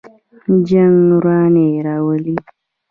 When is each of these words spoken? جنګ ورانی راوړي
جنګ 0.67 0.95
ورانی 1.17 1.65
راوړي 1.85 2.35